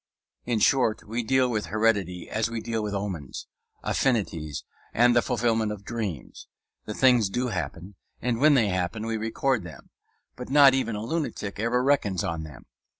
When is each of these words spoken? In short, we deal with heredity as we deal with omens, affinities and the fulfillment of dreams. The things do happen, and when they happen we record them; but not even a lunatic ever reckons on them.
In 0.47 0.57
short, 0.57 1.07
we 1.07 1.21
deal 1.21 1.47
with 1.47 1.67
heredity 1.67 2.27
as 2.27 2.49
we 2.49 2.59
deal 2.59 2.81
with 2.81 2.95
omens, 2.95 3.45
affinities 3.83 4.63
and 4.95 5.15
the 5.15 5.21
fulfillment 5.21 5.71
of 5.71 5.85
dreams. 5.85 6.47
The 6.85 6.95
things 6.95 7.29
do 7.29 7.49
happen, 7.49 7.93
and 8.19 8.39
when 8.39 8.55
they 8.55 8.69
happen 8.69 9.05
we 9.05 9.17
record 9.17 9.63
them; 9.63 9.91
but 10.35 10.49
not 10.49 10.73
even 10.73 10.95
a 10.95 11.03
lunatic 11.05 11.59
ever 11.59 11.83
reckons 11.83 12.23
on 12.23 12.41
them. 12.41 12.65